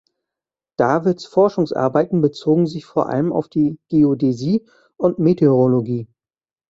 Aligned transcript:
Davids 0.79 1.25
Forschungsarbeiten 1.27 2.21
bezogen 2.21 2.65
sich 2.65 2.85
vor 2.87 3.07
allem 3.09 3.31
auf 3.31 3.49
die 3.49 3.77
Geodäsie 3.89 4.65
und 4.97 5.19
Meteorologie. 5.19 6.07